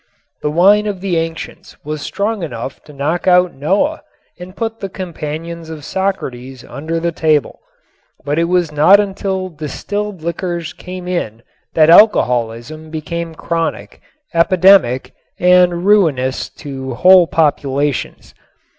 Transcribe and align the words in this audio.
The 0.41 0.49
wine 0.49 0.87
of 0.87 0.99
the 0.99 1.17
ancients 1.17 1.77
was 1.85 2.01
strong 2.01 2.41
enough 2.41 2.81
to 2.85 2.91
knock 2.91 3.27
out 3.27 3.53
Noah 3.53 4.01
and 4.39 4.55
put 4.55 4.79
the 4.79 4.89
companions 4.89 5.69
of 5.69 5.85
Socrates 5.85 6.63
under 6.67 6.99
the 6.99 7.11
table, 7.11 7.59
but 8.25 8.39
it 8.39 8.45
was 8.45 8.71
not 8.71 8.99
until 8.99 9.47
distilled 9.49 10.23
liquors 10.23 10.73
came 10.73 11.07
in 11.07 11.43
that 11.75 11.91
alcoholism 11.91 12.89
became 12.89 13.35
chronic, 13.35 14.01
epidemic 14.33 15.13
and 15.37 15.85
ruinous 15.85 16.49
to 16.49 16.95
whole 16.95 17.27
populations. 17.27 18.33